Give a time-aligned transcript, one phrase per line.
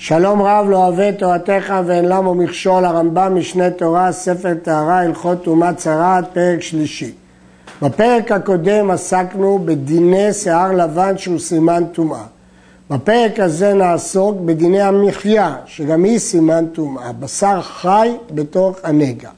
[0.00, 5.76] שלום רב לא אוהב תורתך ואין למו מכשול, הרמב"ם משנה תורה, ספר טהרה, הלכות טומאת
[5.76, 7.12] צרעת, פרק שלישי.
[7.82, 12.24] בפרק הקודם עסקנו בדיני שיער לבן שהוא סימן טומאה.
[12.90, 19.30] בפרק הזה נעסוק בדיני המחיה, שגם היא סימן טומאה, בשר חי בתוך הנגע.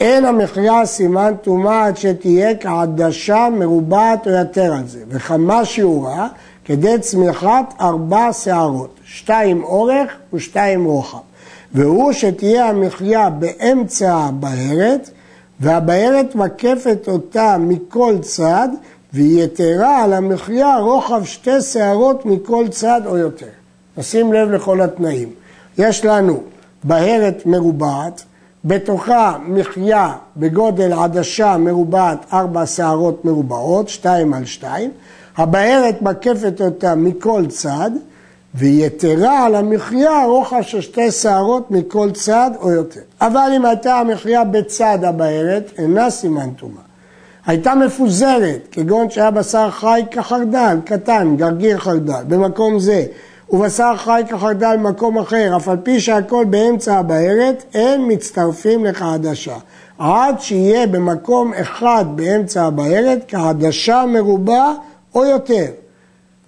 [0.00, 6.28] אין המחיה סימן טומאה עד שתהיה כעדשה מרובעת או יתר על זה, וכמה שיעורה
[6.66, 11.18] כדי צמיחת ארבע שערות, שתיים אורך ושתיים רוחב.
[11.74, 15.10] והוא שתהיה המחיה באמצע הבהרת,
[15.60, 18.68] והבהרת מקפת אותה מכל צד,
[19.12, 23.46] והיא יתרה על המחיה רוחב שתי שערות מכל צד או יותר.
[23.96, 25.28] נשים לב לכל התנאים.
[25.78, 26.42] יש לנו
[26.84, 28.24] בהרת מרובעת,
[28.64, 34.90] בתוכה מחיה בגודל עדשה מרובעת ארבע שערות מרובעות, שתיים על שתיים,
[35.36, 37.90] הבארת מקפת אותה מכל צד,
[38.54, 43.00] ויתרה על המחיה רוחב של שתי שערות מכל צד או יותר.
[43.20, 46.82] אבל אם הייתה המחיה בצד הבארת, אינה סימן טומאה.
[47.46, 53.04] הייתה מפוזרת, כגון שהיה בשר חי כחרדל, קטן, גרגיר חרדל, במקום זה,
[53.50, 59.56] ובשר חי כחרדל במקום אחר, אף על פי שהכל באמצע הבארת, אין מצטרפים לכעדשה.
[59.98, 64.72] עד שיהיה במקום אחד באמצע הבארת, כעדשה מרובה
[65.16, 65.66] או יותר.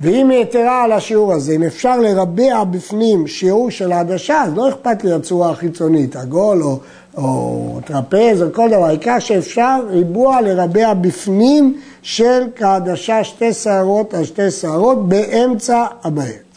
[0.01, 4.69] ואם היא יתרה על השיעור הזה, אם אפשר לרבע בפנים שיעור של העדשה, אז לא
[4.69, 6.79] אכפת לי הצורה החיצונית, עגול או,
[7.17, 14.25] או טרפז או כל דבר, העיקר שאפשר ריבוע לרבע בפנים של כעדשה שתי שערות על
[14.25, 16.49] שתי שערות באמצע הבעט.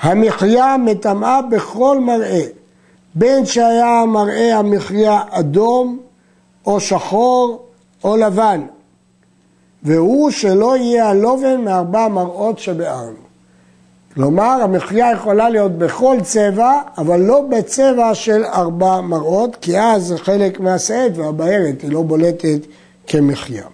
[0.00, 2.44] המחיה מטמאה בכל מראה,
[3.14, 5.98] בין שהיה מראה המחיה אדום
[6.66, 7.62] או שחור
[8.04, 8.60] או לבן,
[9.82, 13.30] והוא שלא יהיה הלובן מארבע מראות שביארנו.
[14.14, 20.18] כלומר, המחיה יכולה להיות בכל צבע, אבל לא בצבע של ארבע מראות, כי אז זה
[20.18, 22.58] חלק מהשאת והבארת, היא לא בולטת
[23.06, 23.64] כמחיה.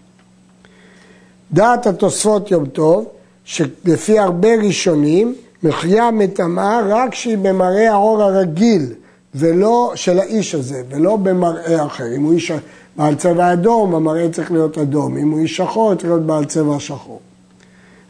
[1.53, 3.07] דעת התוספות יום טוב,
[3.45, 8.93] שלפי הרבה ראשונים, מחיה מטמאה רק שהיא במראה העור הרגיל,
[9.35, 12.17] ולא של האיש הזה, ולא במראה אחר.
[12.17, 12.53] אם הוא איש
[12.97, 15.17] בעל צבע אדום, המראה צריך להיות אדום.
[15.17, 17.21] אם הוא איש שחור, צריך להיות בעל צבע שחור.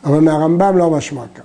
[0.05, 1.43] אבל מהרמב"ם לא משמע כך.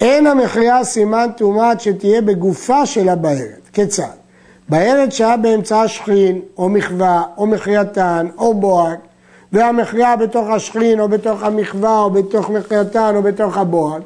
[0.00, 3.68] אין המכריעה סימן טומאת שתהיה בגופה של הבארת.
[3.72, 4.20] כיצד?
[4.68, 8.98] בארץ שהיה באמצע השכין, או מחווה, או מחייתן, או בוהק,
[9.52, 14.02] והמכריעה בתוך השכין, או בתוך המחווה, או בתוך מחייתן, או בתוך הבוהק,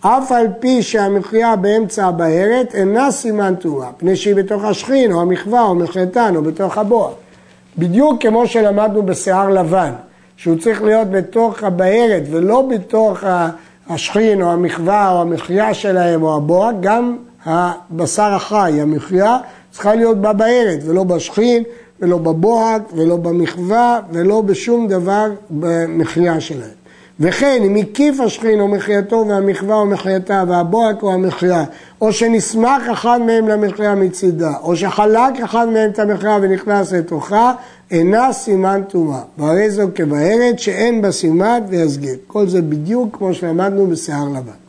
[0.00, 5.62] אף על פי שהמכריעה באמצע הבארת אינה סימן טומאה, פני שהיא בתוך השכין, או המחווה,
[5.62, 7.14] או מחייתן, או בתוך הבוהק.
[7.78, 9.92] בדיוק כמו שלמדנו בשיער לבן,
[10.36, 13.24] שהוא צריך להיות בתוך הבארת ולא בתוך
[13.88, 19.38] השכין או המחווה או המחיה שלהם או הבועה, גם הבשר החי, המחיה,
[19.70, 21.62] צריכה להיות בבארת ולא בשכין
[22.00, 26.81] ולא בבוהק ולא במחווה ולא בשום דבר במחיה שלהם.
[27.22, 31.64] וכן אם הקיף השכין או מחייתו והמחווה או מחייתה והבוהק או המחיה
[32.00, 37.52] או שנסמך אחד מהם למחיה מצידה או שחלק אחד מהם את המחיה ונכנס לתוכה
[37.90, 39.20] אינה סימן טומאה.
[39.38, 44.61] והרי זו כבארת שאין בה סימן ויסגיר כל זה בדיוק כמו שלמדנו בשיער לבן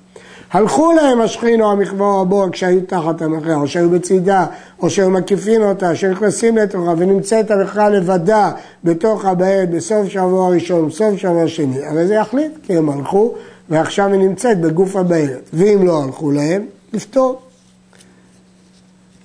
[0.54, 4.46] הלכו להם השכין או המחווה או הבור כשהיו תחת המחווה, או שהיו בצידה,
[4.80, 8.52] או שהיו מקיפים אותה, שנכנסים לתוכה ונמצאת המחווה לבדה
[8.84, 13.34] בתוך הבעד בסוף שבוע הראשון, בסוף שבוע שני, הרי זה יחליט, כי הם הלכו
[13.70, 15.30] ועכשיו היא נמצאת בגוף הבעד.
[15.54, 17.42] ואם לא הלכו להם, לפתור.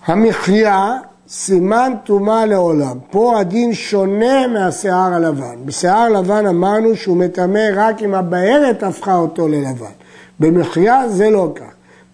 [0.06, 0.96] המחיה
[1.28, 2.98] סימן טומאה לעולם.
[3.10, 5.56] פה הדין שונה מהשיער הלבן.
[5.64, 10.07] בשיער לבן אמרנו שהוא מטמא רק אם הבארת הפכה אותו ללבן.
[10.40, 11.62] במחיה זה לא כך.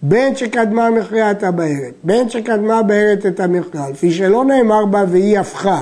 [0.01, 5.39] בין שקדמה המחיה את הבארת, בין שקדמה הבארת את המחיה, לפי שלא נאמר בה והיא
[5.39, 5.81] הפכה.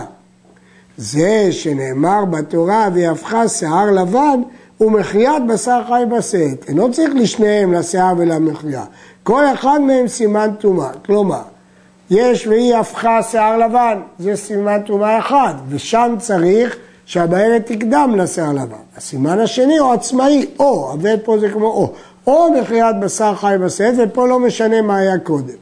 [0.98, 4.42] זה שנאמר בתורה והיא הפכה שיער לבן,
[4.90, 6.70] מחיית בשר חי בשאת.
[6.70, 8.84] אינו צריך לשניהם, לשיער ולמחיה.
[9.24, 10.90] כל אחד מהם סימן טומאה.
[11.06, 11.42] כלומר,
[12.10, 18.78] יש והיא הפכה שיער לבן, זה סימן טומאה אחד, ושם צריך שהבארת תקדם לשיער לבן.
[18.98, 21.94] הסימן השני הוא עצמאי, או, אבל פה זה כמו או.
[22.28, 25.56] או מחיית בשר חי בשאת, ופה לא משנה מה היה קודם.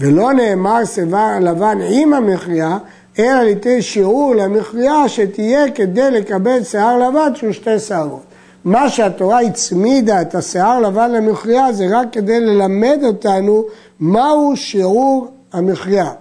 [0.00, 2.78] ולא נאמר שיבה לבן עם המחייה,
[3.18, 8.22] אלא ליתן שיעור למחייה שתהיה כדי לקבל שיער לבן שהוא שתי שערות.
[8.64, 13.64] מה שהתורה הצמידה את השיער לבן למחייה זה רק כדי ללמד אותנו
[14.00, 16.12] מהו שיעור המחייה,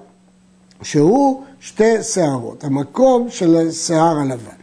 [0.81, 4.55] שהוא שתי שערות, המקום של השיער הלבן.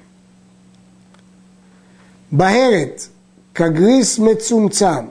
[2.32, 3.02] בהרת
[3.54, 5.04] כגריס מצומצם,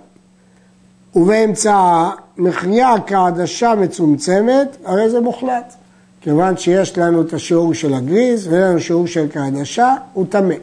[1.16, 5.74] ובאמצעה מחיה כעדשה מצומצמת, הרי זה מוחלט.
[6.22, 10.56] כיוון שיש לנו את השיעור של הגריז ואין לנו שיעור של כעדשה, הוא טמא.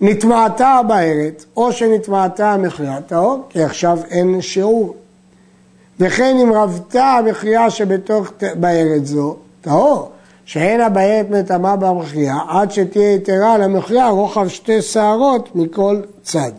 [0.00, 4.94] נטמעתה הבארת, או שנטמעתה המחיה טהור, כי עכשיו אין שיעור.
[6.00, 10.10] וכן אם רבתה המחיה שבתוך בארת זו, טהור,
[10.44, 16.52] שאין הבארת מטמאה במחיה, עד שתהיה יתרה למחיה רוחב שתי שערות מכל צד.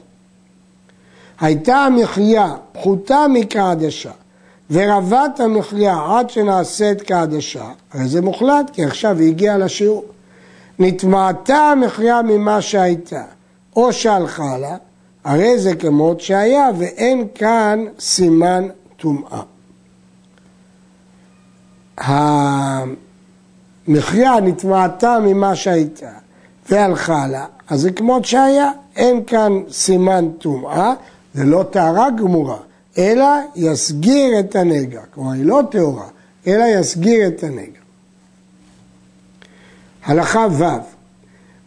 [1.40, 4.12] הייתה המחיה פחותה מכעדשה,
[4.72, 10.06] ורבת המחיה עד שנעשית כעדשה, הרי זה מוחלט, כי עכשיו היא הגיעה לשיעור.
[10.80, 13.24] נטמעתה המחיה ממה שהייתה,
[13.76, 14.78] או שהלכה לה,
[15.24, 18.68] הרי זה כמות שהיה, ואין כאן סימן
[18.98, 19.42] טומאה.
[23.88, 26.12] המחיה נטמעתה ממה שהייתה
[26.70, 30.94] והלכה לה, אז זה כמות שהיה, אין כאן סימן טומאה,
[31.36, 32.58] זה לא טהרה גמורה,
[32.98, 35.02] אלא יסגיר את הנגע.
[35.14, 36.08] כלומר, היא לא טהורה,
[36.48, 37.80] אלא יסגיר את הנגע.
[40.06, 40.64] הלכה ו'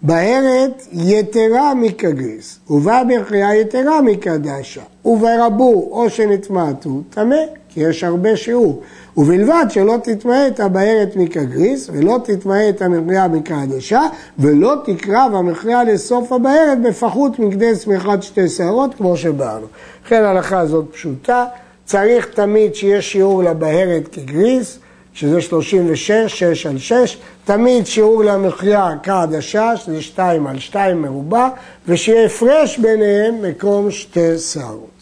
[0.02, 7.36] בארת יתרה מכגריס, ובה במחיה יתרה מקדשה, וברבו או שנטמעתו, טמא,
[7.78, 8.82] כי יש הרבה שיעור.
[9.16, 14.02] ובלבד שלא תתמעט הבארת מכגריס, ולא תתמעט המחיה מקדשה,
[14.38, 19.66] ולא תקרב המחיה לסוף הבארת בפחות מכדי שמיכת שתי שערות, כמו שבאנו.
[20.06, 21.44] לכן ההלכה הזאת פשוטה,
[21.84, 24.78] צריך תמיד שיהיה שיעור לבארת כגריס,
[25.12, 31.48] שזה 36, 6 על 6, תמיד שיעור למחיה כעדשה, שזה 2 על 2 מרובע,
[31.88, 34.98] ושיהיה הפרש ביניהם מקום שתי שערות.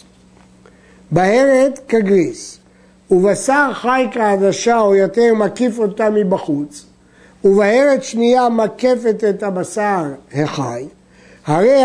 [1.11, 2.58] בארת כגריס,
[3.11, 6.87] ובשר חי כעדשה או יותר מקיף אותה מבחוץ,
[7.44, 10.05] ובארת שנייה מקפת את הבשר
[10.35, 10.85] החי,
[11.47, 11.85] הרי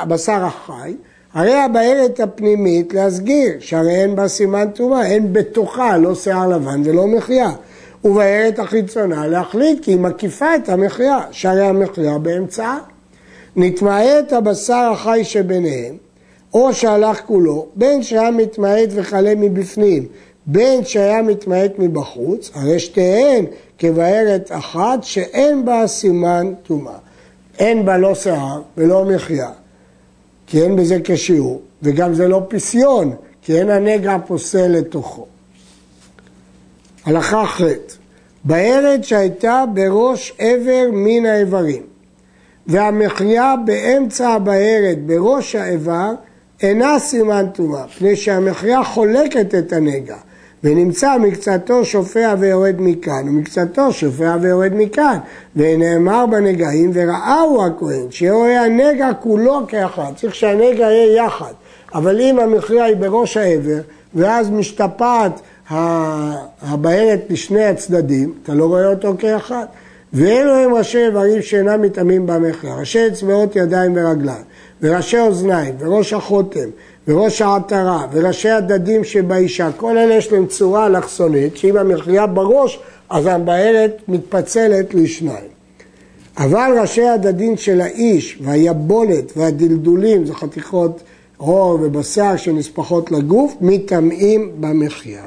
[0.00, 0.94] הבשר החי,
[1.34, 7.06] הרי הבארת הפנימית להסגיר, שהרי אין בה סימן טומאה, אין בתוכה לא שיער לבן ולא
[7.06, 7.50] מחיה.
[8.04, 12.78] ובארת החיצונה להחליט כי היא מקיפה את המחיה, שהרי המחיה באמצעה.
[13.56, 15.96] נתמעט הבשר החי שביניהם,
[16.54, 20.06] או שהלך כולו, בין שהיה מתמעט וכלה מבפנים,
[20.46, 23.44] בין שהיה מתמעט מבחוץ, הרי שתיהן
[23.78, 26.98] כבארת אחת שאין בה סימן טומאה.
[27.58, 29.50] אין בה לא שיער ולא מחיה,
[30.46, 35.26] כי אין בזה כשיעור, וגם זה לא פסיון, כי אין הנגע פוסל לתוכו.
[37.04, 37.60] הלכה ח'
[38.44, 41.82] בארץ שהייתה בראש עבר מן האיברים
[42.66, 46.14] והמחיה באמצע הבארת בראש האיבר
[46.62, 50.16] אינה סימן טומאה, פני שהמחיה חולקת את הנגע
[50.64, 55.18] ונמצא מקצתו שופע ויורד מכאן ומקצתו שופע ויורד מכאן.
[55.56, 61.52] ונאמר בנגעים וראהו הכהן שיהיה הנגע כולו כאחד, צריך שהנגע יהיה יחד.
[61.94, 63.80] אבל אם המחיה היא בראש העבר
[64.14, 65.40] ואז משתפעת
[66.62, 69.64] הבארת לשני הצדדים, אתה לא רואה אותו כאחד.
[70.12, 74.44] ואלו הם ראשי איברים שאינם מתאמים במחיה, ראשי אצבעות ידיים ורגליים,
[74.82, 76.68] וראשי אוזניים, וראש החותם,
[77.08, 83.26] וראש העטרה, וראשי הדדים שבאישה, כל אלה יש להם צורה אלכסונית, שאם המחיה בראש, אז
[83.26, 85.52] הבארת מתפצלת לשניים.
[86.38, 91.02] אבל ראשי הדדים של האיש, והיבולת והדלדולים, זה חתיכות
[91.36, 95.22] עור ובשר שנספחות לגוף, מטמאים במחיה.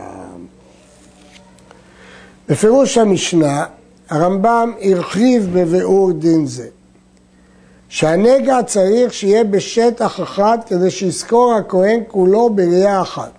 [2.50, 3.66] בפירוש המשנה,
[4.10, 6.68] הרמב"ם הרחיב בביאור דין זה,
[7.90, 13.32] שהנגע צריך שיהיה בשטח אחד כדי שיזכור הכהן כולו בראייה אחת.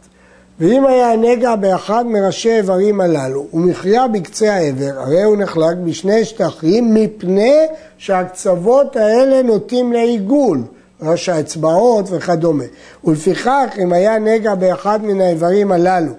[0.61, 6.95] ואם היה הנגע באחד מראשי האיברים הללו ומחיה בקצה העבר, הרי הוא נחלק בשני שטחים
[6.95, 7.57] מפני
[7.99, 10.62] שהקצוות האלה נוטים לעיגול,
[11.03, 12.65] ראש האצבעות וכדומה.
[13.05, 16.12] ולפיכך אם היה נגע באחד מן האיברים הללו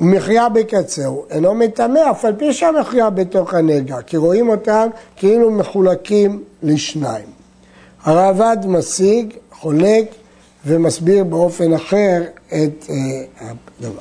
[0.00, 6.42] מחיה בקצהו, אינו מטמא, אף על פי שהמחיה בתוך הנגע, כי רואים אותם כאילו מחולקים
[6.62, 7.37] לשניים.
[8.02, 10.04] הרעב"ד משיג, חולק
[10.66, 12.92] ומסביר באופן אחר את uh,
[13.40, 14.00] הדבר.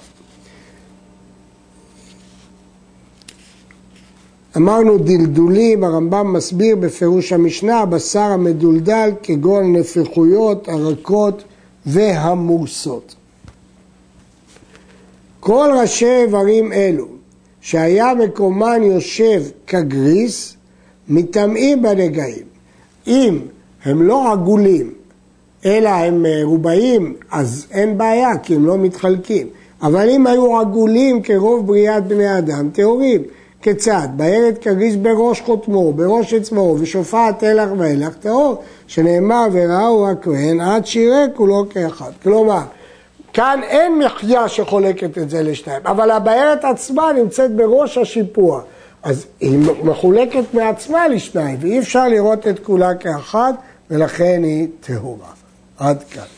[4.58, 11.44] אמרנו דלדולים, הרמב"ם מסביר בפירוש המשנה, הבשר המדולדל כגון נפיחויות, הרכות
[11.86, 13.16] והמורסות.
[15.40, 17.08] כל ראשי איברים אלו
[17.62, 20.56] שהיה מקומן יושב כגריס,
[21.10, 22.46] מטמאים בנגעים.
[23.08, 23.40] אם
[23.88, 24.94] הם לא עגולים,
[25.66, 29.48] אלא הם רובעים, אז אין בעיה, כי הם לא מתחלקים.
[29.82, 33.22] אבל אם היו עגולים כרוב בריאת בני אדם, טהורים.
[33.62, 34.08] כיצד?
[34.16, 41.26] בארץ כגריס בראש חותמו, בראש אצבעו, ושופעת הלך ואילך טהור, שנאמר וראו הכהן עד שירה
[41.36, 42.12] כולו כאחד.
[42.24, 42.62] כלומר,
[43.34, 48.62] כאן אין מחיה שחולקת את זה לשניים, אבל הבארת עצמה נמצאת בראש השיפוע.
[49.04, 53.54] אז היא מחולקת מעצמה לשניים, ואי אפשר לראות את כולה כאחד,
[53.92, 55.32] ולכן היא טהורה.
[55.78, 56.37] עד כאן.